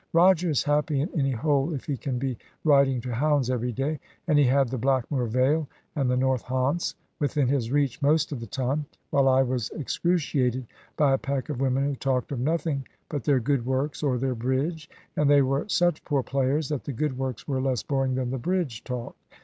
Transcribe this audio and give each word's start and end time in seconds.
Roger 0.13 0.49
is 0.49 0.63
happy 0.63 0.99
in 0.99 1.09
any 1.15 1.29
hole 1.29 1.75
if 1.75 1.85
he 1.85 1.95
can 1.95 2.17
be 2.17 2.35
riding 2.63 2.99
to 2.99 3.13
hounds 3.13 3.51
every 3.51 3.71
day, 3.71 3.99
and 4.27 4.39
he 4.39 4.45
had 4.45 4.67
the 4.67 4.77
Blackmoor 4.79 5.27
Vale 5.27 5.67
and 5.95 6.09
the 6.09 6.17
North 6.17 6.41
Hants 6.41 6.95
within 7.19 7.47
his 7.47 7.71
reach 7.71 8.01
most 8.01 8.31
of 8.31 8.39
the 8.39 8.47
time; 8.47 8.87
while 9.11 9.29
I 9.29 9.43
was 9.43 9.69
excruciated 9.75 10.65
by 10.97 11.13
a 11.13 11.19
pack 11.19 11.49
of 11.49 11.61
women 11.61 11.85
who 11.85 11.95
talked 11.95 12.31
of 12.31 12.39
nothing 12.39 12.87
but 13.09 13.25
their 13.25 13.39
good 13.39 13.63
works 13.63 14.01
or 14.01 14.17
their 14.17 14.33
bridge, 14.33 14.89
and 15.15 15.29
they 15.29 15.43
were 15.43 15.69
such 15.69 16.03
poor 16.03 16.23
players 16.23 16.69
that 16.69 16.85
the 16.85 16.93
good 16.93 17.15
works 17.15 17.47
were 17.47 17.61
less 17.61 17.83
boring 17.83 18.15
than 18.15 18.31
the 18.31 18.39
bridge 18.39 18.83
talk. 18.83 19.15